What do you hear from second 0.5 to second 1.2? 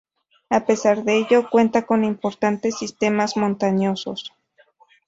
pesar de